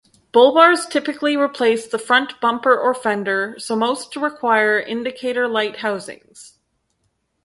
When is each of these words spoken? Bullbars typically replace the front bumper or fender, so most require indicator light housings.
Bullbars 0.33 0.89
typically 0.89 1.37
replace 1.37 1.85
the 1.85 1.99
front 1.99 2.41
bumper 2.41 2.75
or 2.75 2.95
fender, 2.95 3.53
so 3.59 3.75
most 3.75 4.15
require 4.15 4.79
indicator 4.79 5.47
light 5.47 5.75
housings. 5.75 6.57